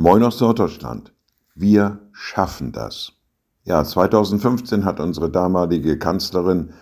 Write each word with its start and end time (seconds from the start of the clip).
Moin 0.00 0.22
aus 0.22 0.38
Norddeutschland. 0.38 1.12
Wir 1.56 1.98
schaffen 2.12 2.70
das. 2.70 3.14
Ja, 3.64 3.82
2015 3.82 4.84
hat 4.84 5.00
unsere 5.00 5.28
damalige 5.28 5.98
Kanzlerin, 5.98 6.72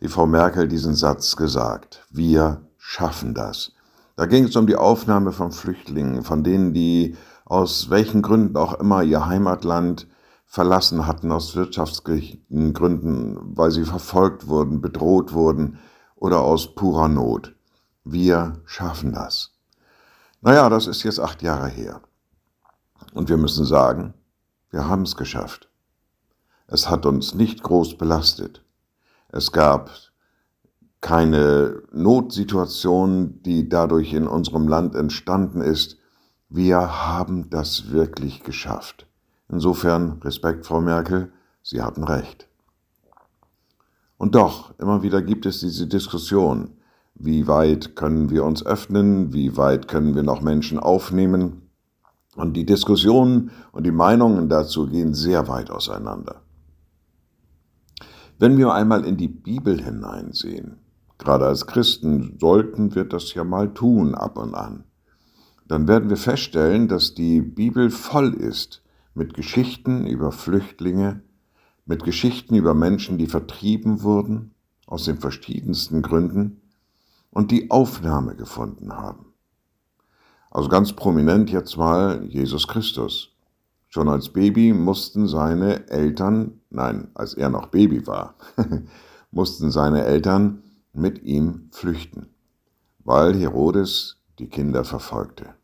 die 0.00 0.08
Frau 0.08 0.26
Merkel, 0.26 0.66
diesen 0.66 0.96
Satz 0.96 1.36
gesagt. 1.36 2.04
Wir 2.10 2.62
schaffen 2.76 3.32
das. 3.32 3.74
Da 4.16 4.26
ging 4.26 4.46
es 4.46 4.56
um 4.56 4.66
die 4.66 4.74
Aufnahme 4.74 5.30
von 5.30 5.52
Flüchtlingen, 5.52 6.24
von 6.24 6.42
denen, 6.42 6.72
die 6.72 7.16
aus 7.44 7.90
welchen 7.90 8.22
Gründen 8.22 8.56
auch 8.56 8.80
immer 8.80 9.04
ihr 9.04 9.24
Heimatland 9.24 10.08
verlassen 10.44 11.06
hatten, 11.06 11.30
aus 11.30 11.54
wirtschaftlichen 11.54 12.72
Gründen, 12.72 13.38
weil 13.56 13.70
sie 13.70 13.84
verfolgt 13.84 14.48
wurden, 14.48 14.80
bedroht 14.80 15.32
wurden 15.32 15.78
oder 16.16 16.40
aus 16.40 16.74
purer 16.74 17.06
Not. 17.06 17.54
Wir 18.02 18.54
schaffen 18.64 19.12
das. 19.12 19.52
Naja, 20.40 20.68
das 20.68 20.88
ist 20.88 21.04
jetzt 21.04 21.20
acht 21.20 21.40
Jahre 21.40 21.68
her. 21.68 22.00
Und 23.12 23.28
wir 23.28 23.36
müssen 23.36 23.64
sagen, 23.64 24.14
wir 24.70 24.88
haben 24.88 25.02
es 25.02 25.16
geschafft. 25.16 25.68
Es 26.66 26.88
hat 26.88 27.06
uns 27.06 27.34
nicht 27.34 27.62
groß 27.62 27.98
belastet. 27.98 28.64
Es 29.28 29.52
gab 29.52 29.90
keine 31.00 31.82
Notsituation, 31.92 33.42
die 33.42 33.68
dadurch 33.68 34.12
in 34.14 34.26
unserem 34.26 34.68
Land 34.68 34.94
entstanden 34.94 35.60
ist. 35.60 35.98
Wir 36.48 37.06
haben 37.06 37.50
das 37.50 37.90
wirklich 37.90 38.42
geschafft. 38.42 39.06
Insofern 39.48 40.20
Respekt, 40.22 40.66
Frau 40.66 40.80
Merkel, 40.80 41.30
Sie 41.62 41.82
hatten 41.82 42.04
recht. 42.04 42.48
Und 44.16 44.34
doch, 44.34 44.78
immer 44.78 45.02
wieder 45.02 45.20
gibt 45.20 45.44
es 45.46 45.60
diese 45.60 45.86
Diskussion, 45.86 46.78
wie 47.14 47.46
weit 47.46 47.96
können 47.96 48.30
wir 48.30 48.44
uns 48.44 48.64
öffnen, 48.64 49.32
wie 49.32 49.56
weit 49.56 49.88
können 49.88 50.14
wir 50.14 50.22
noch 50.22 50.40
Menschen 50.40 50.78
aufnehmen. 50.78 51.63
Und 52.36 52.54
die 52.54 52.66
Diskussionen 52.66 53.50
und 53.72 53.84
die 53.84 53.92
Meinungen 53.92 54.48
dazu 54.48 54.86
gehen 54.86 55.14
sehr 55.14 55.46
weit 55.48 55.70
auseinander. 55.70 56.42
Wenn 58.38 58.58
wir 58.58 58.72
einmal 58.74 59.04
in 59.04 59.16
die 59.16 59.28
Bibel 59.28 59.80
hineinsehen, 59.80 60.78
gerade 61.18 61.46
als 61.46 61.66
Christen 61.66 62.36
sollten 62.40 62.94
wir 62.94 63.04
das 63.04 63.32
ja 63.34 63.44
mal 63.44 63.72
tun 63.72 64.14
ab 64.14 64.36
und 64.36 64.54
an, 64.54 64.84
dann 65.68 65.88
werden 65.88 66.10
wir 66.10 66.16
feststellen, 66.16 66.88
dass 66.88 67.14
die 67.14 67.40
Bibel 67.40 67.90
voll 67.90 68.34
ist 68.34 68.82
mit 69.14 69.34
Geschichten 69.34 70.06
über 70.06 70.32
Flüchtlinge, 70.32 71.22
mit 71.86 72.02
Geschichten 72.02 72.54
über 72.54 72.74
Menschen, 72.74 73.18
die 73.18 73.26
vertrieben 73.26 74.02
wurden, 74.02 74.50
aus 74.86 75.04
den 75.04 75.18
verschiedensten 75.18 76.02
Gründen, 76.02 76.60
und 77.30 77.50
die 77.50 77.70
Aufnahme 77.70 78.36
gefunden 78.36 78.92
haben. 78.92 79.33
Also 80.54 80.68
ganz 80.68 80.92
prominent 80.92 81.50
jetzt 81.50 81.76
mal 81.76 82.24
Jesus 82.26 82.68
Christus. 82.68 83.32
Schon 83.88 84.08
als 84.08 84.28
Baby 84.28 84.72
mussten 84.72 85.26
seine 85.26 85.88
Eltern, 85.88 86.60
nein, 86.70 87.08
als 87.14 87.34
er 87.34 87.48
noch 87.48 87.66
Baby 87.66 88.06
war, 88.06 88.36
mussten 89.32 89.72
seine 89.72 90.04
Eltern 90.04 90.62
mit 90.92 91.24
ihm 91.24 91.70
flüchten, 91.72 92.28
weil 93.00 93.34
Herodes 93.34 94.18
die 94.38 94.46
Kinder 94.46 94.84
verfolgte. 94.84 95.54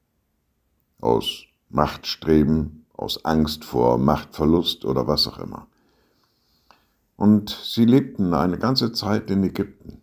Aus 1.00 1.44
Machtstreben, 1.68 2.84
aus 2.92 3.24
Angst 3.24 3.64
vor 3.64 3.96
Machtverlust 3.96 4.84
oder 4.84 5.06
was 5.06 5.28
auch 5.28 5.38
immer. 5.38 5.68
Und 7.14 7.50
sie 7.50 7.84
lebten 7.84 8.34
eine 8.34 8.58
ganze 8.58 8.90
Zeit 8.90 9.30
in 9.30 9.44
Ägypten. 9.44 9.99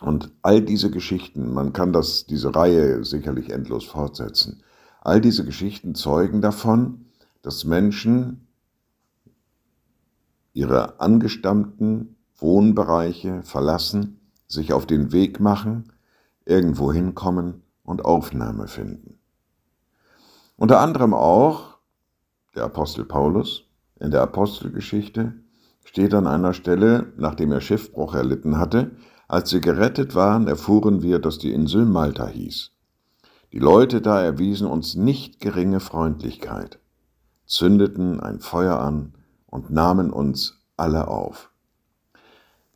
Und 0.00 0.30
all 0.42 0.60
diese 0.60 0.90
Geschichten, 0.90 1.52
man 1.54 1.72
kann 1.72 1.92
das, 1.92 2.26
diese 2.26 2.54
Reihe 2.54 3.04
sicherlich 3.04 3.50
endlos 3.50 3.84
fortsetzen, 3.84 4.62
all 5.00 5.20
diese 5.20 5.44
Geschichten 5.44 5.94
zeugen 5.94 6.42
davon, 6.42 7.06
dass 7.42 7.64
Menschen 7.64 8.46
ihre 10.52 11.00
angestammten 11.00 12.16
Wohnbereiche 12.36 13.42
verlassen, 13.42 14.20
sich 14.48 14.72
auf 14.72 14.86
den 14.86 15.12
Weg 15.12 15.40
machen, 15.40 15.92
irgendwo 16.44 16.92
hinkommen 16.92 17.62
und 17.82 18.04
Aufnahme 18.04 18.68
finden. 18.68 19.18
Unter 20.56 20.80
anderem 20.80 21.14
auch 21.14 21.78
der 22.54 22.64
Apostel 22.64 23.04
Paulus 23.04 23.64
in 24.00 24.10
der 24.10 24.22
Apostelgeschichte 24.22 25.34
steht 25.86 26.12
an 26.14 26.26
einer 26.26 26.52
Stelle, 26.52 27.12
nachdem 27.16 27.52
er 27.52 27.60
Schiffbruch 27.60 28.14
erlitten 28.14 28.58
hatte, 28.58 28.90
als 29.28 29.50
sie 29.50 29.60
gerettet 29.60 30.14
waren, 30.14 30.48
erfuhren 30.48 31.00
wir, 31.02 31.20
dass 31.20 31.38
die 31.38 31.52
Insel 31.52 31.86
Malta 31.86 32.26
hieß. 32.26 32.72
Die 33.52 33.60
Leute 33.60 34.02
da 34.02 34.20
erwiesen 34.20 34.66
uns 34.66 34.96
nicht 34.96 35.40
geringe 35.40 35.80
Freundlichkeit, 35.80 36.80
zündeten 37.46 38.20
ein 38.20 38.40
Feuer 38.40 38.78
an 38.80 39.14
und 39.46 39.70
nahmen 39.70 40.10
uns 40.10 40.60
alle 40.76 41.06
auf. 41.06 41.50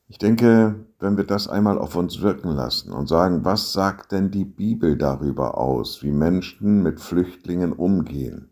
Ich 0.07 0.19
denke, 0.19 0.77
wenn 1.01 1.17
wir 1.17 1.25
das 1.25 1.49
einmal 1.49 1.79
auf 1.79 1.97
uns 1.97 2.21
wirken 2.21 2.51
lassen 2.51 2.93
und 2.93 3.09
sagen, 3.09 3.45
was 3.45 3.73
sagt 3.73 4.13
denn 4.13 4.31
die 4.31 4.45
Bibel 4.45 4.97
darüber 4.97 5.59
aus, 5.59 6.03
wie 6.03 6.13
Menschen 6.13 6.83
mit 6.83 7.01
Flüchtlingen 7.01 7.73
umgehen, 7.73 8.51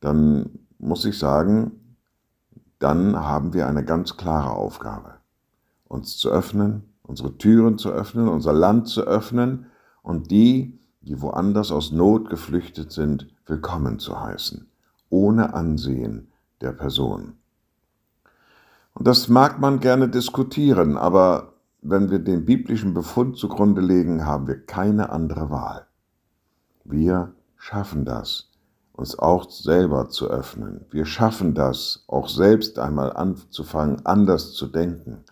dann 0.00 0.50
muss 0.78 1.04
ich 1.06 1.18
sagen, 1.18 1.72
dann 2.78 3.16
haben 3.16 3.52
wir 3.52 3.66
eine 3.66 3.84
ganz 3.84 4.16
klare 4.16 4.50
Aufgabe 4.50 5.16
uns 5.88 6.16
zu 6.16 6.30
öffnen, 6.30 6.92
unsere 7.02 7.36
Türen 7.38 7.78
zu 7.78 7.90
öffnen, 7.90 8.28
unser 8.28 8.52
Land 8.52 8.88
zu 8.88 9.02
öffnen 9.02 9.66
und 10.02 10.30
die, 10.30 10.78
die 11.00 11.20
woanders 11.20 11.70
aus 11.70 11.92
Not 11.92 12.28
geflüchtet 12.28 12.92
sind, 12.92 13.28
willkommen 13.46 13.98
zu 13.98 14.20
heißen, 14.20 14.68
ohne 15.08 15.54
Ansehen 15.54 16.32
der 16.60 16.72
Person. 16.72 17.34
Und 18.94 19.06
das 19.06 19.28
mag 19.28 19.60
man 19.60 19.80
gerne 19.80 20.08
diskutieren, 20.08 20.96
aber 20.96 21.52
wenn 21.82 22.10
wir 22.10 22.18
den 22.18 22.44
biblischen 22.44 22.94
Befund 22.94 23.36
zugrunde 23.36 23.80
legen, 23.80 24.24
haben 24.24 24.48
wir 24.48 24.64
keine 24.64 25.10
andere 25.10 25.50
Wahl. 25.50 25.86
Wir 26.84 27.32
schaffen 27.56 28.04
das, 28.04 28.50
uns 28.96 29.18
auch 29.18 29.50
selber 29.50 30.08
zu 30.08 30.28
öffnen. 30.28 30.86
Wir 30.90 31.04
schaffen 31.04 31.54
das, 31.54 32.04
auch 32.06 32.28
selbst 32.28 32.78
einmal 32.78 33.12
anzufangen, 33.12 34.04
anders 34.06 34.52
zu 34.52 34.66
denken. 34.66 35.24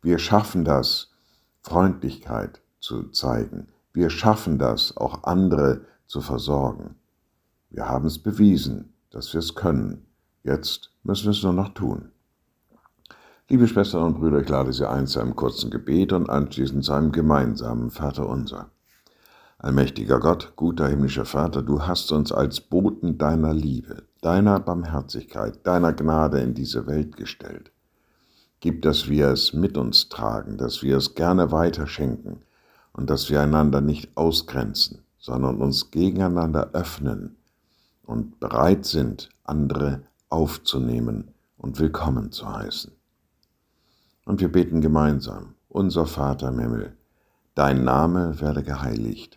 Wir 0.00 0.18
schaffen 0.18 0.64
das, 0.64 1.10
Freundlichkeit 1.62 2.62
zu 2.78 3.08
zeigen. 3.10 3.68
Wir 3.92 4.10
schaffen 4.10 4.58
das, 4.58 4.96
auch 4.96 5.24
andere 5.24 5.82
zu 6.06 6.20
versorgen. 6.20 6.96
Wir 7.68 7.88
haben 7.88 8.06
es 8.06 8.18
bewiesen, 8.18 8.94
dass 9.10 9.32
wir 9.32 9.40
es 9.40 9.54
können. 9.54 10.06
Jetzt 10.42 10.92
müssen 11.02 11.24
wir 11.24 11.32
es 11.32 11.42
nur 11.42 11.52
noch 11.52 11.74
tun. 11.74 12.12
Liebe 13.48 13.66
Schwestern 13.66 14.04
und 14.04 14.20
Brüder, 14.20 14.40
ich 14.40 14.48
lade 14.48 14.72
Sie 14.72 14.88
ein 14.88 15.08
zu 15.08 15.20
einem 15.20 15.34
kurzen 15.34 15.70
Gebet 15.70 16.12
und 16.12 16.30
anschließend 16.30 16.84
zu 16.84 16.92
einem 16.92 17.10
gemeinsamen 17.10 17.90
Vater 17.90 18.28
unser. 18.28 18.70
Allmächtiger 19.62 20.20
Gott, 20.20 20.54
guter 20.56 20.88
himmlischer 20.88 21.26
Vater, 21.26 21.60
du 21.60 21.82
hast 21.82 22.10
uns 22.12 22.32
als 22.32 22.62
Boten 22.62 23.18
deiner 23.18 23.52
Liebe, 23.52 24.04
deiner 24.22 24.58
Barmherzigkeit, 24.58 25.66
deiner 25.66 25.92
Gnade 25.92 26.40
in 26.40 26.54
diese 26.54 26.86
Welt 26.86 27.14
gestellt. 27.14 27.70
Gib, 28.60 28.80
dass 28.80 29.10
wir 29.10 29.28
es 29.28 29.52
mit 29.52 29.76
uns 29.76 30.08
tragen, 30.08 30.56
dass 30.56 30.82
wir 30.82 30.96
es 30.96 31.14
gerne 31.14 31.52
weiterschenken 31.52 32.40
und 32.94 33.10
dass 33.10 33.28
wir 33.28 33.42
einander 33.42 33.82
nicht 33.82 34.16
ausgrenzen, 34.16 35.02
sondern 35.18 35.60
uns 35.60 35.90
gegeneinander 35.90 36.70
öffnen 36.72 37.36
und 38.02 38.40
bereit 38.40 38.86
sind, 38.86 39.28
andere 39.44 40.00
aufzunehmen 40.30 41.34
und 41.58 41.78
willkommen 41.78 42.32
zu 42.32 42.50
heißen. 42.50 42.92
Und 44.24 44.40
wir 44.40 44.50
beten 44.50 44.80
gemeinsam, 44.80 45.54
unser 45.68 46.06
Vater 46.06 46.48
im 46.48 46.60
Himmel, 46.60 46.96
dein 47.54 47.84
Name 47.84 48.40
werde 48.40 48.62
geheiligt, 48.62 49.36